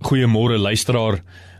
Goeiemôre 0.00 0.56
luisteraar. 0.56 1.18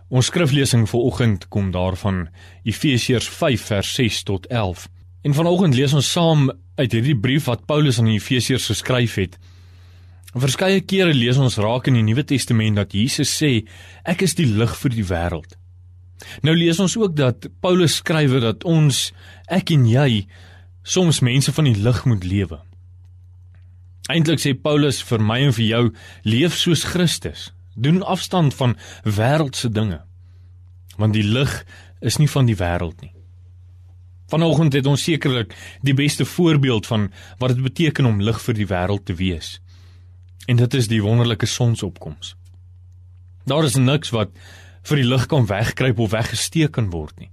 Ons 0.09 0.31
skriflesing 0.31 0.87
vir 0.89 1.01
oggend 1.05 1.43
kom 1.53 1.69
daarvan 1.75 2.23
Efesiërs 2.65 3.29
5 3.29 3.67
vers 3.69 3.91
6 3.99 4.23
tot 4.31 4.47
11. 4.49 4.87
En 5.29 5.37
vanoggend 5.37 5.77
lees 5.77 5.93
ons 5.93 6.09
saam 6.13 6.49
uit 6.81 6.97
hierdie 6.97 7.19
brief 7.21 7.51
wat 7.51 7.67
Paulus 7.69 8.01
aan 8.01 8.09
die 8.09 8.17
Efesiërs 8.17 8.71
geskryf 8.73 9.19
het. 9.21 9.37
Verskeie 10.33 10.81
kere 10.81 11.13
lees 11.13 11.37
ons 11.37 11.59
raak 11.61 11.93
in 11.93 12.01
die 12.01 12.07
Nuwe 12.07 12.25
Testament 12.25 12.81
dat 12.81 12.97
Jesus 12.97 13.29
sê 13.29 13.67
ek 14.09 14.25
is 14.25 14.35
die 14.41 14.49
lig 14.49 14.73
vir 14.81 14.97
die 14.97 15.05
wêreld. 15.05 15.55
Nou 16.41 16.57
lees 16.57 16.81
ons 16.81 16.97
ook 16.97 17.13
dat 17.21 17.51
Paulus 17.61 18.01
skrywe 18.01 18.41
dat 18.41 18.65
ons 18.65 19.11
ek 19.53 19.77
en 19.77 19.85
jy 19.85 20.25
soms 20.81 21.21
mense 21.21 21.53
van 21.53 21.69
die 21.69 21.77
lig 21.77 22.05
moet 22.09 22.25
lewe. 22.25 22.63
Eintlik 24.09 24.41
sê 24.41 24.57
Paulus 24.57 25.05
vir 25.05 25.21
my 25.21 25.43
en 25.45 25.57
vir 25.61 25.67
jou 25.69 25.87
leef 26.25 26.57
soos 26.57 26.89
Christus 26.89 27.51
doen 27.83 28.03
afstand 28.03 28.55
van 28.55 28.77
wêreldse 29.05 29.71
dinge. 29.73 30.03
Want 30.97 31.17
die 31.17 31.25
lig 31.25 31.65
is 32.01 32.19
nie 32.21 32.29
van 32.31 32.47
die 32.49 32.57
wêreld 32.57 33.01
nie. 33.01 33.15
Vanoggend 34.31 34.77
het 34.79 34.87
ons 34.87 35.03
sekerlik 35.03 35.57
die 35.83 35.95
beste 35.95 36.25
voorbeeld 36.25 36.87
van 36.87 37.09
wat 37.39 37.55
dit 37.55 37.63
beteken 37.63 38.07
om 38.07 38.23
lig 38.23 38.39
vir 38.45 38.55
die 38.55 38.69
wêreld 38.71 39.05
te 39.05 39.17
wees. 39.19 39.59
En 40.47 40.57
dit 40.57 40.75
is 40.75 40.89
die 40.89 41.03
wonderlike 41.03 41.47
sonsopkoms. 41.47 42.37
Daar 43.45 43.65
is 43.65 43.75
niks 43.75 44.13
wat 44.15 44.31
vir 44.87 45.03
die 45.03 45.09
lig 45.09 45.27
kan 45.27 45.47
wegkruip 45.51 45.99
of 45.99 46.15
weggesteek 46.15 46.73
kan 46.79 46.91
word 46.95 47.17
nie. 47.19 47.31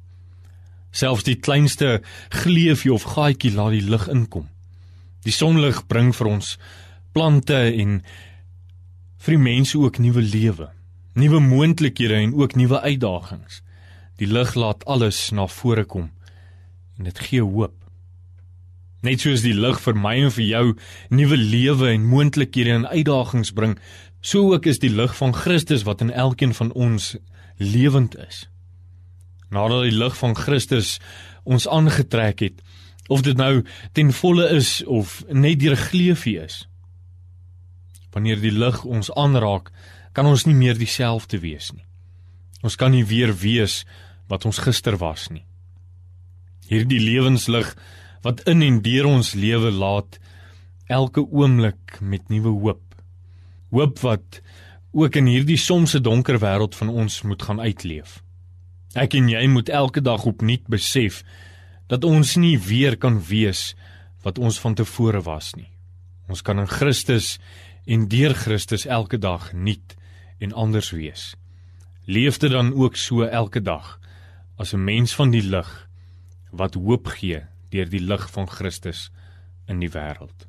Selfs 0.91 1.27
die 1.27 1.37
kleinste 1.37 2.01
gleufie 2.33 2.93
of 2.93 3.05
gaatjie 3.13 3.53
laat 3.53 3.75
die 3.77 3.85
lig 3.85 4.07
inkom. 4.09 4.47
Die 5.27 5.35
sonlig 5.35 5.83
bring 5.87 6.13
vir 6.15 6.31
ons 6.31 6.55
plante 7.13 7.59
en 7.67 8.01
vir 9.27 9.35
die 9.35 9.43
mense 9.43 9.75
ook 9.75 9.97
nuwe 9.99 10.21
lewe, 10.23 10.69
nuwe 11.19 11.39
moontlikhede 11.43 12.15
en 12.15 12.33
ook 12.39 12.53
nuwe 12.55 12.79
uitdagings. 12.79 13.57
Die 14.21 14.27
lig 14.31 14.53
laat 14.55 14.85
alles 14.87 15.17
na 15.35 15.49
vore 15.51 15.83
kom 15.83 16.13
en 16.97 17.09
dit 17.09 17.19
gee 17.19 17.43
hoop. 17.43 17.73
Net 19.03 19.25
soos 19.25 19.43
die 19.43 19.53
lig 19.53 19.81
vir 19.83 19.99
my 19.99 20.13
en 20.23 20.31
vir 20.31 20.45
jou 20.47 20.63
nuwe 21.11 21.37
lewe 21.41 21.89
en 21.91 22.05
moontlikhede 22.07 22.71
en 22.77 22.87
uitdagings 22.87 23.51
bring, 23.51 23.75
so 24.23 24.53
ook 24.55 24.65
is 24.71 24.79
die 24.79 24.93
lig 24.95 25.11
van 25.19 25.35
Christus 25.35 25.83
wat 25.83 26.01
in 26.01 26.15
elkeen 26.15 26.55
van 26.55 26.71
ons 26.71 27.17
lewend 27.59 28.15
is. 28.29 28.45
Nadat 29.51 29.89
die 29.89 29.97
lig 29.99 30.15
van 30.23 30.39
Christus 30.39 31.01
ons 31.43 31.67
aangetrek 31.67 32.47
het, 32.47 32.63
of 33.11 33.27
dit 33.27 33.35
nou 33.35 33.59
ten 33.91 34.15
volle 34.15 34.47
is 34.55 34.79
of 34.87 35.19
net 35.27 35.59
deur 35.59 35.75
gleufie 35.75 36.39
is, 36.47 36.63
Wanneer 38.17 38.39
die 38.41 38.53
lig 38.53 38.81
ons 38.81 39.11
aanraak, 39.13 39.69
kan 40.17 40.25
ons 40.25 40.47
nie 40.49 40.55
meer 40.57 40.79
dieselfde 40.79 41.37
wees 41.43 41.69
nie. 41.75 41.85
Ons 42.65 42.73
kan 42.81 42.89
nie 42.89 43.05
weer 43.05 43.29
wees 43.37 43.83
wat 44.31 44.47
ons 44.49 44.57
gister 44.65 44.97
was 44.97 45.27
nie. 45.29 45.43
Hierdie 46.65 46.97
lewenslig 46.97 47.75
wat 48.25 48.41
in 48.49 48.65
en 48.65 48.79
deur 48.81 49.05
ons 49.11 49.35
lewe 49.37 49.69
laat 49.69 50.17
elke 50.89 51.21
oomblik 51.21 51.99
met 52.01 52.25
nuwe 52.33 52.55
hoop. 52.55 52.97
Hoop 53.69 54.01
wat 54.01 54.41
ook 54.97 55.19
in 55.21 55.29
hierdie 55.29 55.59
somse 55.61 56.01
donker 56.01 56.41
wêreld 56.41 56.73
van 56.79 56.89
ons 56.89 57.21
moet 57.21 57.45
gaan 57.45 57.61
uitleef. 57.61 58.23
Ek 58.97 59.13
en 59.13 59.29
jy 59.29 59.45
moet 59.53 59.69
elke 59.69 60.01
dag 60.01 60.25
opnuut 60.25 60.65
besef 60.65 61.21
dat 61.85 62.07
ons 62.07 62.33
nie 62.41 62.57
weer 62.57 62.97
kan 62.97 63.21
wees 63.29 63.75
wat 64.25 64.41
ons 64.41 64.57
van 64.63 64.73
tevore 64.73 65.21
was 65.21 65.53
nie. 65.53 65.69
Ons 66.27 66.41
kan 66.41 66.57
in 66.57 66.67
Christus 66.67 67.35
en 67.87 68.07
deur 68.11 68.35
Christus 68.35 68.85
elke 68.85 69.17
dag 69.17 69.53
nuut 69.53 69.95
en 70.43 70.53
anders 70.53 70.89
wees. 70.91 71.35
Leef 72.03 72.37
dit 72.37 72.51
dan 72.51 72.73
ook 72.75 72.95
so 72.99 73.23
elke 73.23 73.61
dag 73.61 73.99
as 74.57 74.73
'n 74.73 74.83
mens 74.83 75.15
van 75.15 75.31
die 75.31 75.43
lig 75.43 75.87
wat 76.51 76.73
hoop 76.73 77.07
gee 77.07 77.41
deur 77.69 77.89
die 77.89 78.03
lig 78.03 78.31
van 78.31 78.49
Christus 78.49 79.11
in 79.67 79.79
die 79.79 79.91
wêreld. 79.91 80.47